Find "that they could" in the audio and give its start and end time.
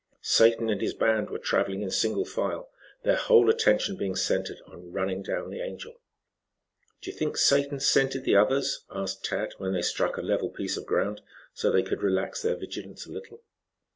11.69-12.01